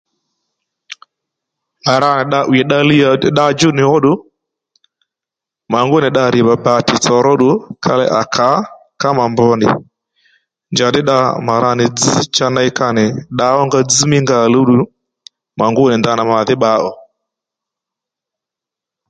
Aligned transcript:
Mà 1.85 1.93
ra 2.01 2.11
nì 2.17 2.23
dda 2.27 2.39
'wìy 2.47 2.63
dda 2.67 2.77
liyà 2.89 3.09
dda 3.21 3.45
djú 3.53 3.69
nì 3.77 3.83
óddù 3.95 4.13
mà 5.71 5.79
ngú 5.85 5.97
nì 6.01 6.09
dda 6.11 6.25
rì 6.33 6.41
bàtì 6.65 6.95
tsò 7.03 7.15
ró 7.25 7.33
ddù 7.37 7.49
ka 7.83 7.91
ley 7.99 8.09
à 8.19 8.21
kǎ 8.35 8.49
kámà 9.01 9.23
mbr 9.31 9.53
nì 9.61 9.67
njàddí 10.73 11.01
dda 11.03 11.17
mà 11.45 11.53
rà 11.63 11.71
nì 11.79 11.85
dzz 11.97 12.17
cha 12.35 12.47
ney 12.55 12.69
ka 12.77 12.87
nì 12.97 13.05
dda 13.33 13.47
ónga 13.61 13.79
dzz 13.87 14.01
mí 14.11 14.17
nga 14.23 14.37
òluw 14.45 14.89
mà 15.59 15.65
ngúnì 15.71 15.95
ndanà 15.99 16.23
màdhí 16.31 16.55
bba 16.57 16.71
ò 16.89 16.91